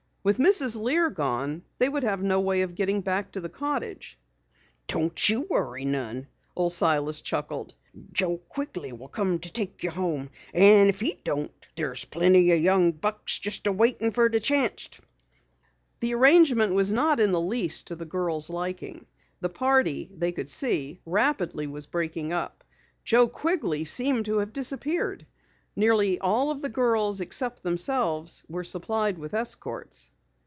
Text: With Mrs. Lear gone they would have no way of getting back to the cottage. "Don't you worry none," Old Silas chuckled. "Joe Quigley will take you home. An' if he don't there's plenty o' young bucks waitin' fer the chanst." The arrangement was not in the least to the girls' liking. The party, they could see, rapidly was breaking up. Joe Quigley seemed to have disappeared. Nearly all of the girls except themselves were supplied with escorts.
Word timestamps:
With 0.23 0.37
Mrs. 0.37 0.79
Lear 0.79 1.09
gone 1.09 1.63
they 1.79 1.89
would 1.89 2.03
have 2.03 2.21
no 2.21 2.39
way 2.41 2.61
of 2.61 2.75
getting 2.75 3.01
back 3.01 3.31
to 3.31 3.41
the 3.41 3.49
cottage. 3.49 4.19
"Don't 4.85 5.27
you 5.27 5.47
worry 5.49 5.83
none," 5.83 6.27
Old 6.55 6.73
Silas 6.73 7.21
chuckled. 7.21 7.73
"Joe 8.13 8.37
Quigley 8.37 8.93
will 8.93 9.07
take 9.39 9.81
you 9.81 9.89
home. 9.89 10.29
An' 10.53 10.89
if 10.89 10.99
he 10.99 11.17
don't 11.23 11.51
there's 11.75 12.05
plenty 12.05 12.51
o' 12.51 12.55
young 12.55 12.91
bucks 12.91 13.39
waitin' 13.65 14.11
fer 14.11 14.29
the 14.29 14.39
chanst." 14.39 14.99
The 16.01 16.13
arrangement 16.13 16.75
was 16.75 16.93
not 16.93 17.19
in 17.19 17.31
the 17.31 17.41
least 17.41 17.87
to 17.87 17.95
the 17.95 18.05
girls' 18.05 18.51
liking. 18.51 19.07
The 19.39 19.49
party, 19.49 20.11
they 20.15 20.31
could 20.33 20.49
see, 20.49 20.99
rapidly 21.03 21.65
was 21.65 21.87
breaking 21.87 22.31
up. 22.31 22.63
Joe 23.03 23.27
Quigley 23.27 23.85
seemed 23.85 24.25
to 24.25 24.37
have 24.37 24.53
disappeared. 24.53 25.25
Nearly 25.73 26.19
all 26.19 26.51
of 26.51 26.61
the 26.61 26.67
girls 26.67 27.21
except 27.21 27.63
themselves 27.63 28.43
were 28.49 28.65
supplied 28.65 29.17
with 29.17 29.33
escorts. 29.33 30.11